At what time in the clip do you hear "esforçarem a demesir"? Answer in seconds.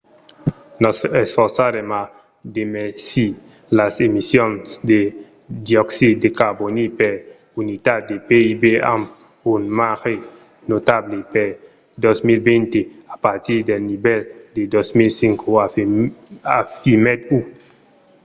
1.25-3.31